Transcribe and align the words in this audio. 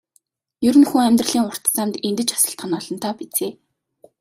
Ер 0.67 0.75
нь 0.81 0.87
хүн 0.89 1.03
амьдралын 1.09 1.47
урт 1.49 1.63
замд 1.75 1.95
эндэж 2.07 2.29
осолдох 2.35 2.65
нь 2.67 2.77
олонтоо 2.79 3.13
биз. 3.19 3.35